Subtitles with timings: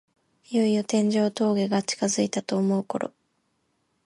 [0.49, 3.13] いよいよ天城峠が近づいたと思うころ